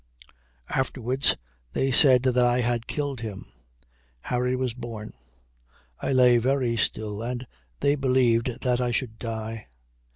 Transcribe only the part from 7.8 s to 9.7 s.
they believed that I should die.